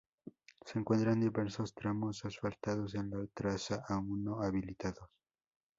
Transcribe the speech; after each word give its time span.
Se 0.65 0.79
encuentran 0.79 1.19
diversos 1.19 1.75
tramos 1.75 2.25
asfaltados 2.25 2.95
en 2.95 3.11
la 3.11 3.23
traza, 3.35 3.83
aún 3.87 4.23
no 4.23 4.41
habilitados. 4.41 5.11